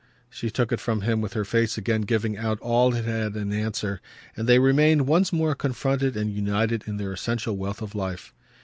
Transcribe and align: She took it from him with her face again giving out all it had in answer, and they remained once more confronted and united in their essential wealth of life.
She 0.31 0.49
took 0.49 0.71
it 0.71 0.79
from 0.79 1.01
him 1.01 1.21
with 1.21 1.33
her 1.33 1.45
face 1.45 1.77
again 1.77 2.01
giving 2.01 2.35
out 2.35 2.59
all 2.61 2.95
it 2.95 3.05
had 3.05 3.35
in 3.35 3.53
answer, 3.53 4.01
and 4.35 4.49
they 4.49 4.57
remained 4.57 5.05
once 5.05 5.31
more 5.31 5.53
confronted 5.53 6.17
and 6.17 6.33
united 6.33 6.85
in 6.87 6.97
their 6.97 7.13
essential 7.13 7.55
wealth 7.55 7.83
of 7.83 7.93
life. 7.93 8.33